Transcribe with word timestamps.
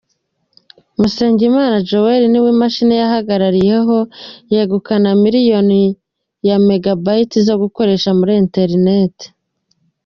Musengimana 0.99 1.75
Joel 1.89 2.21
niwe 2.29 2.49
imashini 2.55 2.93
yahagarariyeho, 3.01 3.97
yegukana 4.53 5.09
miliyoni 5.23 5.81
ya 6.47 6.57
Megabytes 6.67 7.45
zo 7.47 7.55
gukoresha 7.61 8.09
kuri 8.17 8.33
internet. 8.43 9.15